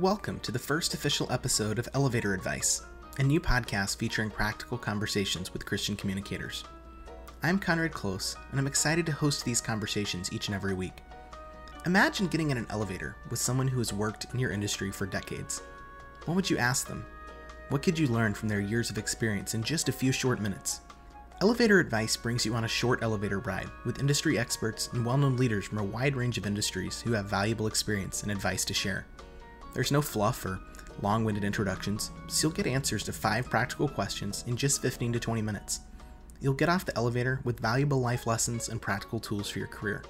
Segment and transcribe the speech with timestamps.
[0.00, 2.86] Welcome to the first official episode of Elevator Advice,
[3.18, 6.64] a new podcast featuring practical conversations with Christian communicators.
[7.42, 11.02] I'm Conrad Close, and I'm excited to host these conversations each and every week.
[11.84, 15.60] Imagine getting in an elevator with someone who has worked in your industry for decades.
[16.24, 17.04] What would you ask them?
[17.68, 20.80] What could you learn from their years of experience in just a few short minutes?
[21.42, 25.36] Elevator Advice brings you on a short elevator ride with industry experts and well known
[25.36, 29.04] leaders from a wide range of industries who have valuable experience and advice to share.
[29.72, 30.60] There's no fluff or
[31.02, 35.20] long winded introductions, so you'll get answers to five practical questions in just 15 to
[35.20, 35.80] 20 minutes.
[36.40, 40.02] You'll get off the elevator with valuable life lessons and practical tools for your career.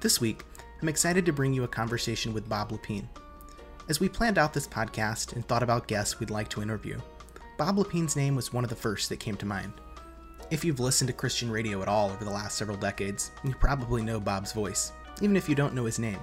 [0.00, 0.44] This week,
[0.80, 3.08] I'm excited to bring you a conversation with Bob Lepine.
[3.88, 7.00] As we planned out this podcast and thought about guests we'd like to interview,
[7.56, 9.72] Bob Lepine's name was one of the first that came to mind.
[10.50, 14.02] If you've listened to Christian radio at all over the last several decades, you probably
[14.02, 16.20] know Bob's voice, even if you don't know his name.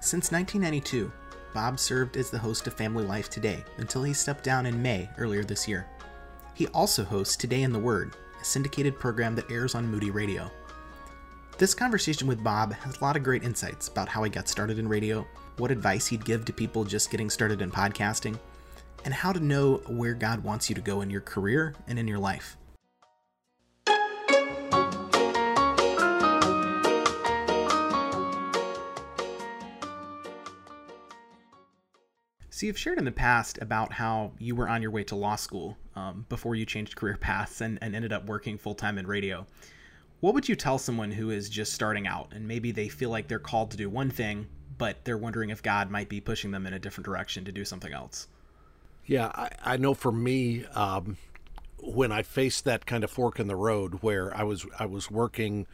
[0.00, 1.12] Since 1992,
[1.52, 5.08] Bob served as the host of Family Life Today until he stepped down in May
[5.18, 5.86] earlier this year.
[6.54, 10.50] He also hosts Today in the Word, a syndicated program that airs on Moody Radio.
[11.58, 14.78] This conversation with Bob has a lot of great insights about how he got started
[14.78, 15.26] in radio,
[15.58, 18.38] what advice he'd give to people just getting started in podcasting,
[19.04, 22.08] and how to know where God wants you to go in your career and in
[22.08, 22.56] your life.
[32.60, 35.36] So you've shared in the past about how you were on your way to law
[35.36, 39.06] school um, before you changed career paths and, and ended up working full time in
[39.06, 39.46] radio.
[40.20, 43.28] What would you tell someone who is just starting out and maybe they feel like
[43.28, 46.66] they're called to do one thing, but they're wondering if God might be pushing them
[46.66, 48.28] in a different direction to do something else?
[49.06, 51.16] Yeah, I, I know for me, um,
[51.78, 55.10] when I faced that kind of fork in the road where I was I was
[55.10, 55.66] working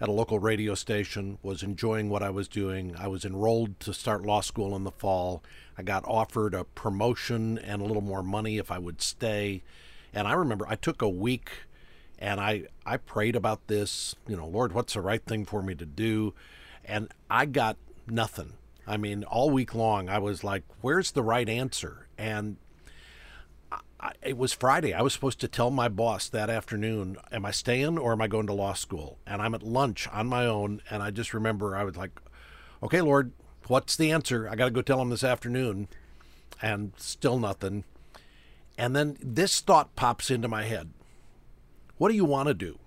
[0.00, 2.96] at a local radio station, was enjoying what I was doing.
[2.98, 5.44] I was enrolled to start law school in the fall.
[5.76, 9.62] I got offered a promotion and a little more money if I would stay.
[10.12, 11.50] And I remember I took a week
[12.18, 15.74] and I I prayed about this, you know, Lord, what's the right thing for me
[15.74, 16.34] to do?
[16.84, 17.76] And I got
[18.06, 18.54] nothing.
[18.86, 22.06] I mean, all week long I was like, where's the right answer?
[22.18, 22.56] And
[24.00, 24.92] I, it was Friday.
[24.92, 28.26] I was supposed to tell my boss that afternoon, am I staying or am I
[28.26, 29.18] going to law school?
[29.26, 32.10] And I'm at lunch on my own, and I just remember I was like,
[32.82, 33.32] okay, Lord,
[33.72, 34.46] what's the answer?
[34.50, 35.88] I got to go tell him this afternoon.
[36.60, 37.84] And still nothing.
[38.76, 40.90] And then this thought pops into my head
[41.96, 42.78] What do you want to do?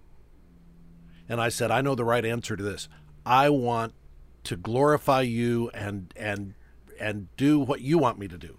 [1.27, 2.87] And I said, I know the right answer to this.
[3.25, 3.93] I want
[4.43, 6.53] to glorify you and and
[6.99, 8.55] and do what you want me to do.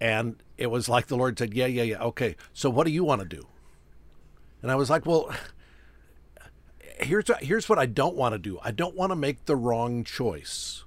[0.00, 2.02] And it was like the Lord said, Yeah, yeah, yeah.
[2.02, 2.34] Okay.
[2.52, 3.46] So what do you want to do?
[4.62, 5.32] And I was like, Well,
[6.98, 8.58] here's here's what I don't want to do.
[8.64, 10.84] I don't want to make the wrong choice.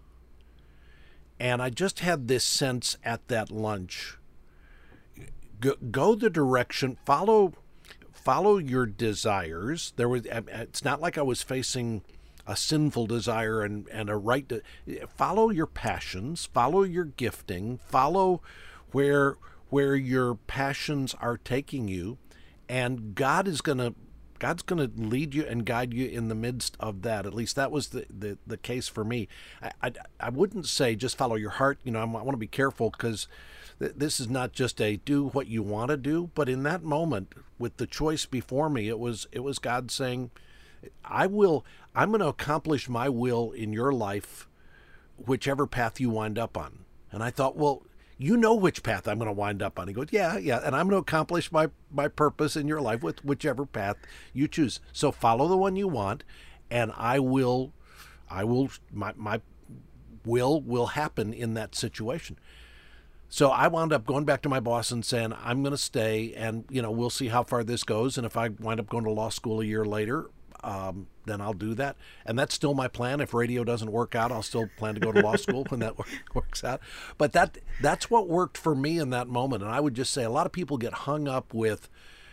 [1.44, 4.18] And I just had this sense at that lunch.
[5.59, 7.52] Go, go the direction, follow
[8.14, 9.92] follow your desires.
[9.98, 12.02] There was um, it's not like I was facing
[12.48, 14.62] a sinful desire and, and a right to
[15.18, 18.42] follow your passions, follow your gifting, follow
[18.94, 19.36] where
[19.68, 22.20] where your passions are taking you
[22.70, 23.94] and God is going to
[24.44, 27.26] God's going to lead you and guide you in the midst of that.
[27.26, 29.30] At least that was the, the, the case for me.
[29.62, 31.80] I, I, I, wouldn't say just follow your heart.
[31.86, 33.30] You know, I'm, i want to be careful because
[33.80, 36.30] th- this is not just a do what you want to do.
[36.36, 40.30] But in that moment, with the choice before me, it was it was God saying,
[41.06, 41.64] "I will.
[41.96, 44.50] I'm going to accomplish my will in your life,
[45.16, 46.80] whichever path you wind up on."
[47.14, 47.84] And I thought, well,
[48.18, 49.88] you know which path I'm going to wind up on.
[49.88, 53.03] He goes, yeah, yeah, and I'm going to accomplish my my purpose in your life
[53.03, 53.97] with whichever path
[54.34, 54.79] you choose.
[54.91, 56.24] So follow the one you want,
[56.69, 57.74] and I will,
[58.29, 59.41] I will, my my
[60.25, 62.40] will will happen in that situation.
[63.29, 66.34] So I wound up going back to my boss and saying, I'm going to stay,
[66.35, 68.16] and you know, we'll see how far this goes.
[68.18, 70.30] And if I wind up going to law school a year later,
[70.63, 71.98] um, then I'll do that.
[72.25, 73.21] And that's still my plan.
[73.21, 75.95] If radio doesn't work out, I'll still plan to go to law school when that
[76.33, 76.81] works out.
[77.18, 79.63] But that that's what worked for me in that moment.
[79.63, 81.89] And I would just say a lot of people get hung up with,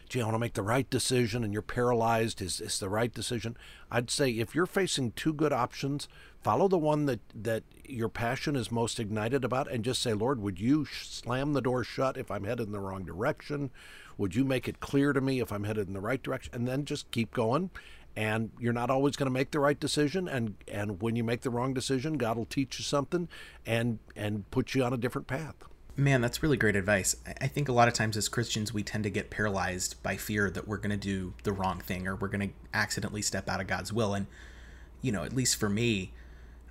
[0.09, 2.41] gee, I want to make the right decision, and you're paralyzed.
[2.41, 3.56] Is is the right decision?
[3.91, 6.09] I'd say if you're facing two good options,
[6.41, 10.41] follow the one that that your passion is most ignited about, and just say, Lord,
[10.41, 13.71] would you slam the door shut if I'm headed in the wrong direction?
[14.19, 16.53] Would you make it clear to me if I'm headed in the right direction?
[16.55, 17.71] And then just keep going
[18.17, 21.43] and you're not always going to make the right decision and and when you make
[21.43, 23.29] the wrong decision god will teach you something
[23.65, 25.55] and and put you on a different path
[25.97, 29.05] man that's really great advice i think a lot of times as christians we tend
[29.05, 32.29] to get paralyzed by fear that we're going to do the wrong thing or we're
[32.29, 34.27] going to accidentally step out of god's will and
[35.03, 36.13] you know at least for me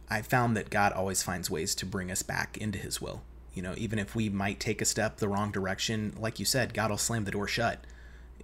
[0.09, 3.21] I found that God always finds ways to bring us back into His will.
[3.53, 6.73] You know, even if we might take a step the wrong direction, like you said,
[6.73, 7.83] God will slam the door shut.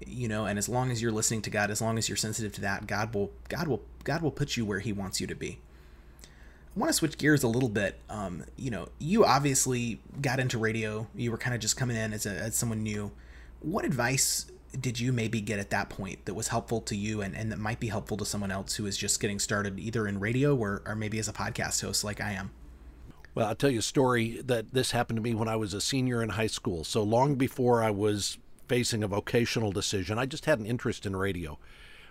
[0.06, 2.54] You know, and as long as you're listening to God, as long as you're sensitive
[2.54, 5.36] to that, God will God will God will put you where He wants you to
[5.36, 5.60] be.
[6.76, 8.00] I want to switch gears a little bit.
[8.10, 11.08] Um, you know, you obviously got into radio.
[11.16, 13.12] You were kind of just coming in as, a, as someone new.
[13.62, 17.34] What advice did you maybe get at that point that was helpful to you and,
[17.34, 20.20] and that might be helpful to someone else who is just getting started either in
[20.20, 22.52] radio or, or maybe as a podcast host like I am?
[23.34, 25.82] Well, I'll tell you a story that this happened to me when I was a
[25.82, 26.84] senior in high school.
[26.84, 31.16] So long before I was facing a vocational decision, I just had an interest in
[31.16, 31.60] radio.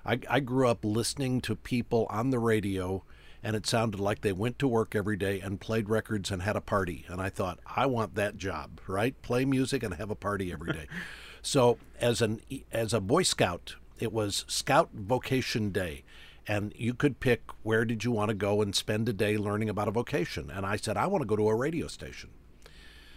[0.05, 3.05] I, I grew up listening to people on the radio
[3.45, 6.57] and it sounded like they went to work every day and played records and had
[6.57, 7.05] a party.
[7.09, 9.21] And I thought, I want that job, right?
[9.21, 10.87] Play music and have a party every day.
[11.43, 12.41] so as an
[12.73, 16.05] as a Boy Scout, it was Scout Vocation Day.
[16.47, 19.69] And you could pick where did you want to go and spend a day learning
[19.69, 20.51] about a vocation.
[20.51, 22.31] And I said, I want to go to a radio station.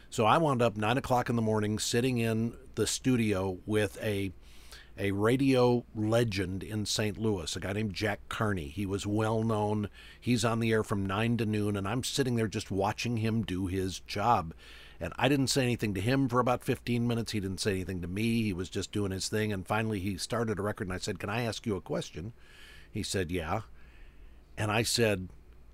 [0.09, 4.31] So I wound up nine o'clock in the morning sitting in the studio with a
[5.00, 7.18] a radio legend in St.
[7.19, 8.68] Louis, a guy named Jack Carney.
[8.68, 9.89] He was well known.
[10.19, 13.44] He's on the air from 9 to noon, and I'm sitting there just watching him
[13.44, 14.54] do his job.
[15.00, 17.31] And I didn't say anything to him for about 15 minutes.
[17.31, 18.42] He didn't say anything to me.
[18.42, 19.53] He was just doing his thing.
[19.53, 22.33] And finally, he started a record, and I said, Can I ask you a question?
[22.92, 23.62] He said, Yeah.
[24.57, 25.30] And I said,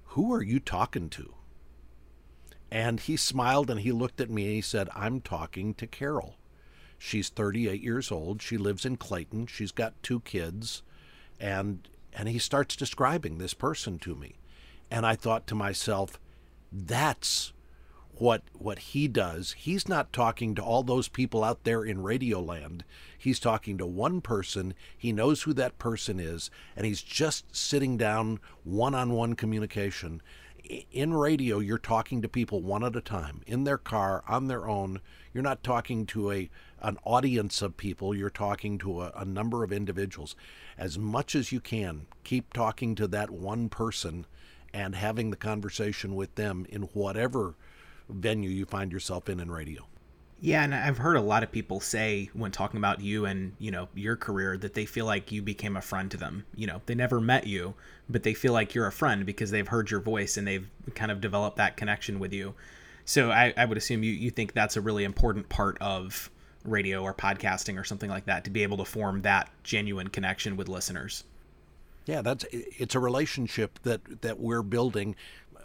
[0.08, 1.34] Who are you talking to?
[2.74, 6.38] And he smiled and he looked at me and he said, I'm talking to Carol.
[6.98, 8.42] She's 38 years old.
[8.42, 9.46] She lives in Clayton.
[9.46, 10.82] She's got two kids.
[11.40, 14.38] And and he starts describing this person to me.
[14.90, 16.20] And I thought to myself,
[16.72, 17.54] that's
[18.16, 19.52] what what he does.
[19.52, 22.82] He's not talking to all those people out there in Radioland.
[23.16, 24.74] He's talking to one person.
[24.98, 30.24] He knows who that person is, and he's just sitting down one-on-one communication.
[30.64, 34.70] In radio, you're talking to people one at a time, in their car, on their
[34.70, 35.02] own.
[35.34, 36.50] You're not talking to a
[36.82, 40.36] an audience of people, you're talking to a, a number of individuals.
[40.78, 44.26] As much as you can, keep talking to that one person
[44.74, 47.56] and having the conversation with them in whatever
[48.10, 49.88] venue you find yourself in in radio.
[50.44, 53.72] Yeah, and I've heard a lot of people say when talking about you and, you
[53.72, 56.46] know, your career that they feel like you became a friend to them.
[56.54, 57.76] You know, they never met you,
[58.10, 61.12] but they feel like you're a friend because they've heard your voice and they've kind
[61.12, 62.56] of developed that connection with you.
[63.06, 66.30] So I, I would assume you, you think that's a really important part of
[66.66, 70.58] radio or podcasting or something like that to be able to form that genuine connection
[70.58, 71.24] with listeners.
[72.06, 75.16] Yeah, that's it's a relationship that that we're building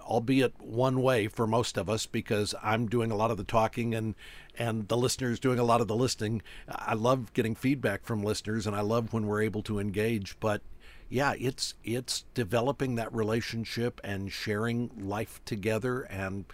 [0.09, 3.95] albeit one way for most of us because I'm doing a lot of the talking
[3.95, 4.15] and
[4.59, 6.43] and the listeners doing a lot of the listening.
[6.69, 10.63] I love getting feedback from listeners and I love when we're able to engage, but
[11.11, 16.47] yeah, it's it's developing that relationship and sharing life together and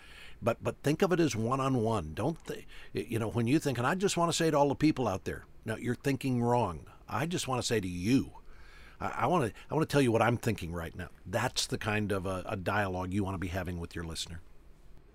[0.43, 2.13] but but think of it as one on one.
[2.13, 4.69] Don't th- you know when you think, and I just want to say to all
[4.69, 6.81] the people out there, no, you're thinking wrong.
[7.09, 8.33] I just want to say to you,
[9.15, 11.09] I want to I want to tell you what I'm thinking right now.
[11.27, 14.41] That's the kind of a, a dialogue you want to be having with your listener.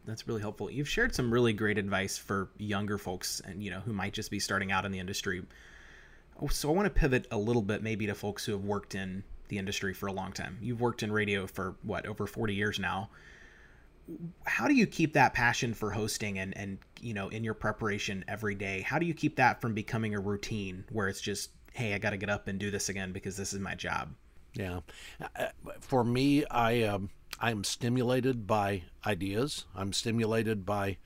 [0.06, 0.72] That's really helpful.
[0.72, 4.32] You've shared some really great advice for younger folks, and you know who might just
[4.32, 5.46] be starting out in the industry.
[6.42, 8.96] Oh, so I want to pivot a little bit, maybe to folks who have worked
[8.96, 10.58] in the industry for a long time.
[10.62, 13.10] You've worked in radio for what over 40 years now
[14.46, 18.26] how do you keep that passion for hosting and and you know in your preparation
[18.28, 21.94] every day how do you keep that from becoming a routine where it's just hey
[21.94, 24.10] i got to get up and do this again because this is my job
[24.54, 24.82] yeah
[25.22, 25.48] uh,
[25.80, 27.10] for me i um,
[27.40, 30.98] i'm stimulated by ideas i'm stimulated by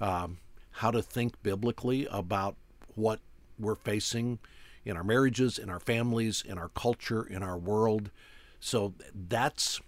[0.00, 0.38] um,
[0.70, 2.56] how to think biblically about
[2.94, 3.20] what
[3.58, 4.38] we're facing
[4.86, 8.10] in our marriages in our families in our culture in our world
[8.58, 9.80] so that's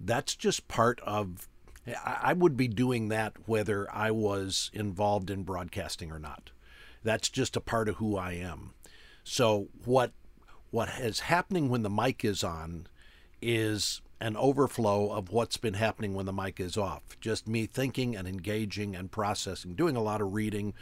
[0.00, 1.48] that's just part of
[2.04, 6.50] I would be doing that whether I was involved in broadcasting or not.
[7.02, 8.74] That's just a part of who I am.
[9.30, 10.10] So what
[10.72, 12.88] what is happening when the mic is on
[13.40, 17.16] is an overflow of what's been happening when the mic is off.
[17.20, 20.74] Just me thinking and engaging and processing, doing a lot of reading,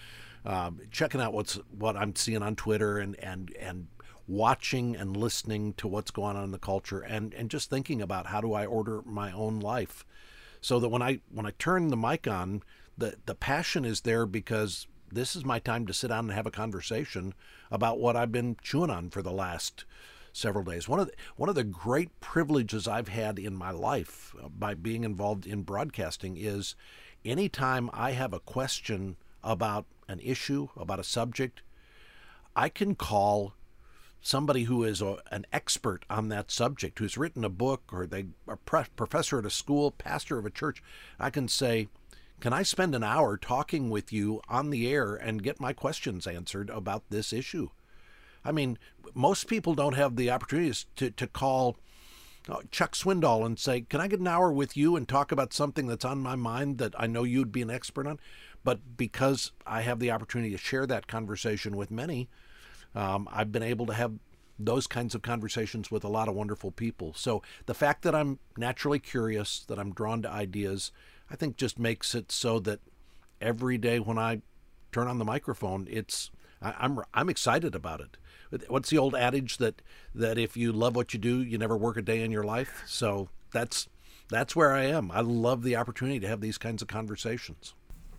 [0.46, 3.88] um, checking out what's what I'm seeing on Twitter and and and
[4.26, 8.28] watching and listening to what's going on in the culture and and just thinking about
[8.28, 10.06] how do I order my own life
[10.62, 12.62] so that when I when I turn the mic on,
[12.96, 16.46] the the passion is there because this is my time to sit down and have
[16.46, 17.34] a conversation
[17.70, 19.84] about what I've been chewing on for the last
[20.32, 20.88] several days.
[20.88, 24.74] One of the, one of the great privileges I've had in my life uh, by
[24.74, 26.74] being involved in broadcasting is
[27.24, 31.62] anytime I have a question about an issue, about a subject,
[32.54, 33.54] I can call
[34.20, 38.26] somebody who is a, an expert on that subject, who's written a book, or they
[38.64, 40.82] pre- professor at a school, pastor of a church,
[41.18, 41.88] I can say,
[42.40, 46.26] can I spend an hour talking with you on the air and get my questions
[46.26, 47.70] answered about this issue?
[48.44, 48.78] I mean,
[49.14, 51.76] most people don't have the opportunities to, to call
[52.48, 55.52] uh, Chuck Swindoll and say, Can I get an hour with you and talk about
[55.52, 58.20] something that's on my mind that I know you'd be an expert on?
[58.64, 62.28] But because I have the opportunity to share that conversation with many,
[62.94, 64.12] um, I've been able to have
[64.58, 67.14] those kinds of conversations with a lot of wonderful people.
[67.14, 70.90] So the fact that I'm naturally curious, that I'm drawn to ideas,
[71.30, 72.80] I think just makes it so that
[73.40, 74.42] every day when I
[74.92, 76.30] turn on the microphone, it's
[76.62, 78.16] I, I'm I'm excited about it.
[78.68, 79.82] What's the old adage that
[80.14, 82.82] that if you love what you do, you never work a day in your life?
[82.86, 83.88] So that's
[84.30, 85.10] that's where I am.
[85.10, 87.74] I love the opportunity to have these kinds of conversations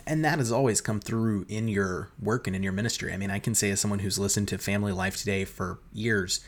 [0.10, 3.14] and that has always come through in your work and in your ministry.
[3.14, 6.44] I mean, I can say as someone who's listened to Family Life Today for years,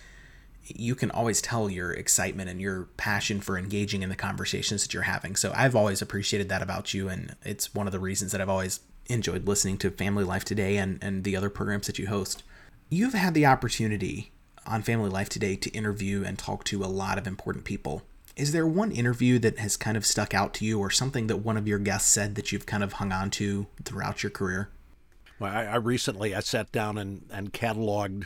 [0.66, 4.94] you can always tell your excitement and your passion for engaging in the conversations that
[4.94, 5.36] you're having.
[5.36, 8.50] So I've always appreciated that about you, and it's one of the reasons that I've
[8.50, 12.44] always enjoyed listening to Family Life Today and, and the other programs that you host.
[12.90, 14.32] You've had the opportunity
[14.66, 18.04] on Family Life Today to interview and talk to a lot of important people.
[18.36, 21.38] Is there one interview that has kind of stuck out to you, or something that
[21.38, 24.70] one of your guests said that you've kind of hung on to throughout your career?
[25.40, 28.26] Well, I, I recently I sat down and and cataloged.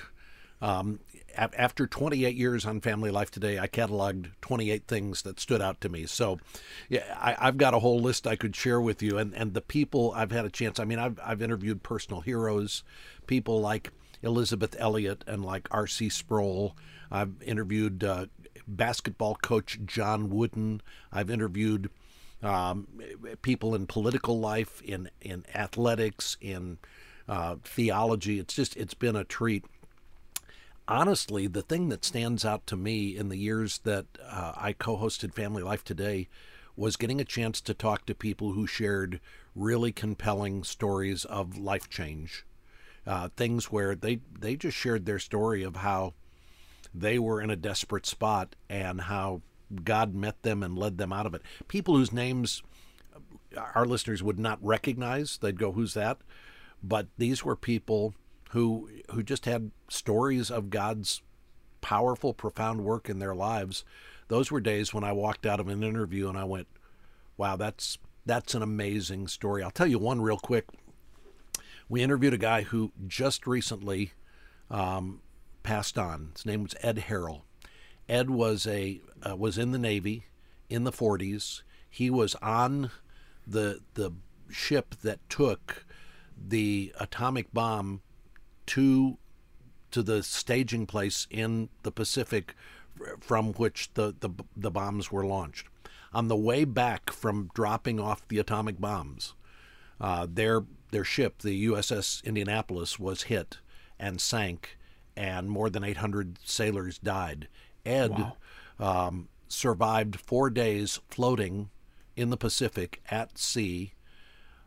[0.66, 1.00] Um,
[1.38, 5.90] after 28 years on Family Life Today, I cataloged 28 things that stood out to
[5.90, 6.08] me.
[6.08, 6.40] So,
[6.90, 9.62] yeah, I, have got a whole list I could share with you, and and the
[9.62, 10.80] people I've had a chance.
[10.80, 12.84] I mean, I've I've interviewed personal heroes,
[13.28, 13.92] people like
[14.24, 16.10] Elisabeth Elliot and like R.C.
[16.10, 16.76] Sproul.
[17.12, 18.26] I've interviewed uh,
[18.68, 20.82] basketball coach John Wooden.
[21.12, 21.92] I've interviewed
[22.42, 22.88] um,
[23.44, 26.80] people in political life, in in athletics, in
[27.28, 28.40] uh, theology.
[28.40, 29.66] It's just it's been a treat.
[30.88, 35.34] Honestly, the thing that stands out to me in the years that uh, I co-hosted
[35.34, 36.28] Family Life Today
[36.76, 39.20] was getting a chance to talk to people who shared
[39.56, 42.46] really compelling stories of life change,
[43.08, 46.14] uh, things where they they just shared their story of how
[46.94, 49.42] they were in a desperate spot and how
[49.84, 51.42] God met them and led them out of it.
[51.68, 52.62] People whose names
[53.74, 56.20] our listeners would not recognize, they'd go, "Who's that?"
[56.84, 58.14] But these were people
[58.52, 61.22] who who just had stories of God's
[61.82, 63.84] powerful, profound work in their lives.
[64.28, 66.68] Those were days when I walked out of an interview and I went,
[67.38, 70.66] "Wow, that's that's an amazing story." I'll tell you one real quick.
[71.88, 74.14] We interviewed a guy who just recently
[74.72, 75.22] um,
[75.62, 76.32] passed on.
[76.34, 77.42] His name was Ed Harrell.
[78.08, 80.26] Ed was a uh, was in the Navy
[80.70, 81.62] in the 40s.
[81.90, 82.92] He was on
[83.46, 84.12] the the
[84.50, 85.86] ship that took
[86.36, 88.02] the atomic bomb
[88.68, 89.18] to
[89.92, 92.54] to the staging place in the Pacific
[93.22, 95.68] from which the, the, the bombs were launched.
[96.14, 99.36] On the way back from dropping off the atomic bombs,
[100.00, 103.60] uh, their their ship, the USS Indianapolis, was hit
[104.00, 104.78] and sank
[105.16, 107.48] and more than 800 sailors died.
[107.86, 108.36] Ed wow.
[108.80, 111.70] um, survived four days floating
[112.16, 113.94] in the Pacific at sea.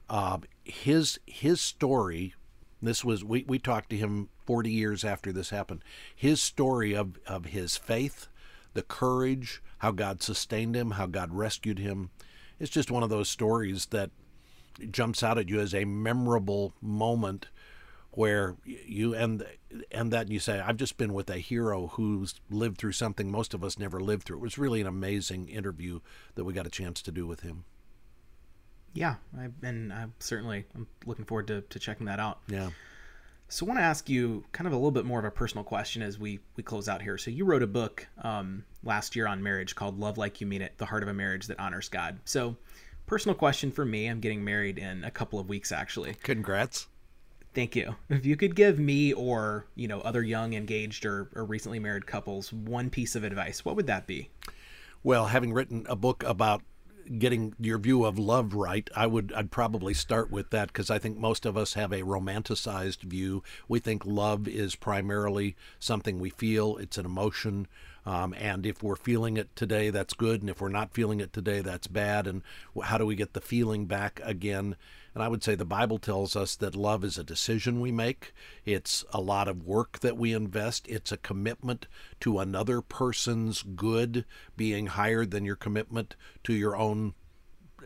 [0.09, 2.35] Uh, his his story.
[2.80, 5.82] This was we, we talked to him 40 years after this happened.
[6.14, 8.28] His story of, of his faith,
[8.75, 12.11] the courage, how God sustained him, how God rescued him.
[12.61, 14.11] It's just one of those stories that
[14.90, 17.49] jumps out at you as a memorable moment
[18.12, 19.44] where you and
[19.92, 23.54] and that you say, I've just been with a hero who's lived through something most
[23.54, 24.38] of us never lived through.
[24.38, 26.00] It was really an amazing interview
[26.35, 27.64] that we got a chance to do with him.
[28.92, 32.40] Yeah, I, and I certainly I'm looking forward to, to checking that out.
[32.49, 32.71] Yeah.
[33.50, 35.64] So I want to ask you kind of a little bit more of a personal
[35.64, 37.16] question as we we close out here.
[37.16, 40.62] So you wrote a book um, last year on marriage called "Love Like You Mean
[40.62, 42.57] It: The Heart of a Marriage That Honors God." So,
[43.07, 46.14] personal question for me: I'm getting married in a couple of weeks, actually.
[46.23, 46.88] Congrats.
[47.54, 47.97] Thank you.
[48.11, 52.07] If you could give me or, you know, other young engaged or, or recently married
[52.07, 54.30] couples one piece of advice, what would that be?
[55.02, 56.62] Well, having written a book about
[57.18, 60.98] getting your view of love right, I would I'd probably start with that because I
[60.98, 63.42] think most of us have a romanticized view.
[63.68, 67.66] We think love is primarily something we feel, it's an emotion.
[68.06, 70.40] Um, and if we're feeling it today, that's good.
[70.40, 72.26] And if we're not feeling it today, that's bad.
[72.26, 72.42] And
[72.82, 74.76] how do we get the feeling back again?
[75.14, 78.32] And I would say the Bible tells us that love is a decision we make,
[78.64, 81.86] it's a lot of work that we invest, it's a commitment
[82.20, 84.24] to another person's good
[84.56, 87.14] being higher than your commitment to your own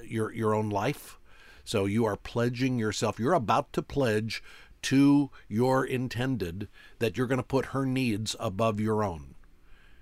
[0.04, 1.18] your your own life.
[1.64, 4.42] So you are pledging yourself, you're about to pledge
[4.82, 9.34] to your intended that you're going to put her needs above your own.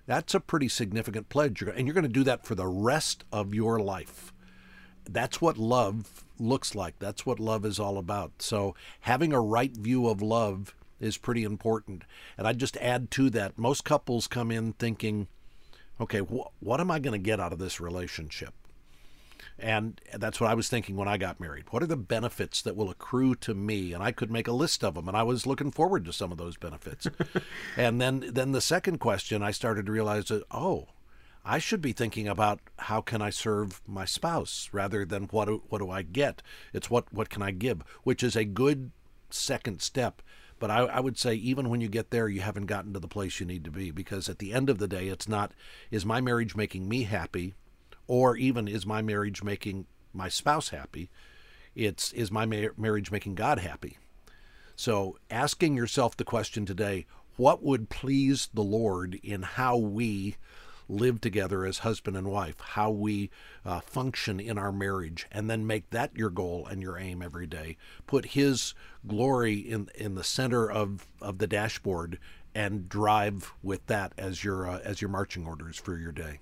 [0.07, 1.63] That's a pretty significant pledge.
[1.63, 4.33] And you're going to do that for the rest of your life.
[5.09, 6.99] That's what love looks like.
[6.99, 8.33] That's what love is all about.
[8.39, 12.05] So, having a right view of love is pretty important.
[12.37, 15.29] And I'd just add to that most couples come in thinking,
[16.01, 18.55] okay, wh- what am I going to get out of this relationship?
[19.59, 21.67] And that's what I was thinking when I got married.
[21.71, 23.93] What are the benefits that will accrue to me?
[23.93, 26.33] And I could make a list of them, and I was looking forward to some
[26.33, 27.07] of those benefits.
[27.77, 30.89] and then, then the second question, I started to realize that oh,
[31.45, 35.63] I should be thinking about how can I serve my spouse rather than what do,
[35.69, 36.43] what do I get.
[36.73, 38.91] It's what what can I give, which is a good
[39.31, 40.23] second step.
[40.59, 43.09] But I, I would say even when you get there, you haven't gotten to the
[43.09, 45.53] place you need to be because at the end of the day, it's not
[45.91, 47.55] is my marriage making me happy
[48.07, 51.09] or even is my marriage making my spouse happy?
[51.75, 53.97] It's is my ma- marriage making God happy?
[54.77, 57.07] So asking yourself the question today,
[57.37, 60.37] what would please the Lord in how we
[60.91, 63.31] live together as husband and wife, how we
[63.65, 67.47] uh, function in our marriage, and then make that your goal and your aim every
[67.47, 67.77] day.
[68.07, 68.75] Put His
[69.07, 72.19] glory in in the center of of the dashboard,
[72.55, 76.41] and drive with that as your uh, as your marching orders for your day.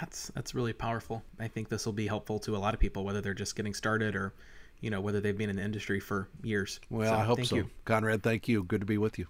[0.00, 1.22] That's that's really powerful.
[1.38, 3.74] I think this will be helpful to a lot of people, whether they're just getting
[3.74, 4.34] started or,
[4.80, 6.80] you know, whether they've been in the industry for years.
[6.90, 7.56] Well, so, I hope so.
[7.56, 7.70] You.
[7.84, 8.64] Conrad, thank you.
[8.64, 9.28] Good to be with you.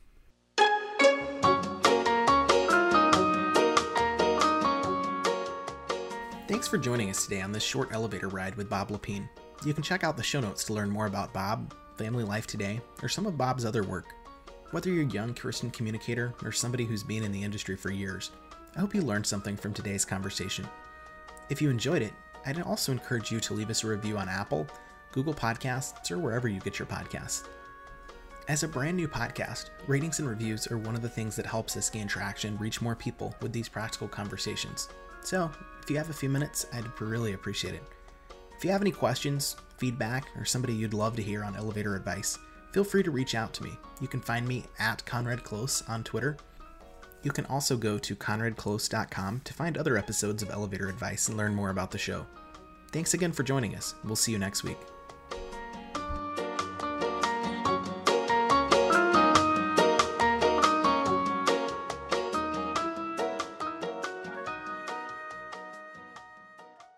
[6.64, 9.28] Thanks for joining us today on this short elevator ride with Bob Lepine.
[9.66, 12.80] You can check out the show notes to learn more about Bob, Family Life Today,
[13.02, 14.06] or some of Bob's other work.
[14.70, 18.30] Whether you're a young Christian communicator or somebody who's been in the industry for years,
[18.74, 20.66] I hope you learned something from today's conversation.
[21.50, 22.14] If you enjoyed it,
[22.46, 24.66] I'd also encourage you to leave us a review on Apple,
[25.12, 27.44] Google Podcasts, or wherever you get your podcasts.
[28.48, 31.76] As a brand new podcast, ratings and reviews are one of the things that helps
[31.76, 34.88] us gain traction, reach more people with these practical conversations.
[35.24, 35.50] So,
[35.82, 37.82] if you have a few minutes, I'd really appreciate it.
[38.56, 42.38] If you have any questions, feedback, or somebody you'd love to hear on elevator advice,
[42.72, 43.72] feel free to reach out to me.
[44.00, 46.36] You can find me at Conrad Close on Twitter
[47.24, 51.54] you can also go to conradclose.com to find other episodes of Elevator Advice and learn
[51.54, 52.26] more about the show.
[52.92, 53.94] Thanks again for joining us.
[54.04, 54.78] We'll see you next week.